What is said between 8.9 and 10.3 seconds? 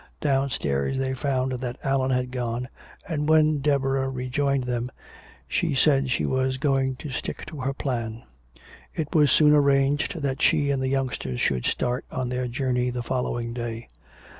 It was soon arranged